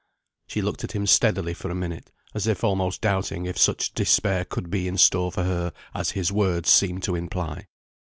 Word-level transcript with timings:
She 0.47 0.63
looked 0.63 0.83
at 0.83 0.93
him 0.93 1.05
steadily 1.05 1.53
for 1.53 1.69
a 1.69 1.75
minute, 1.75 2.11
as 2.33 2.47
if 2.47 2.63
almost 2.63 3.01
doubting 3.01 3.45
if 3.45 3.55
such 3.55 3.93
despair 3.93 4.43
could 4.43 4.71
be 4.71 4.87
in 4.87 4.97
store 4.97 5.31
for 5.31 5.43
her 5.43 5.71
as 5.93 6.09
his 6.17 6.31
words 6.31 6.71
seemed 6.71 7.03
to 7.03 7.13
imply. 7.13 7.67